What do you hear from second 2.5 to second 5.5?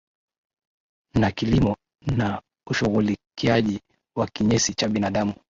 ushughulikiaji wa kinyesi cha binadamu